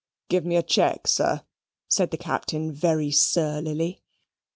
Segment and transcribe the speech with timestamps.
[0.29, 1.43] "Give me a cheque, sir,"
[1.87, 4.01] said the Captain very surlily.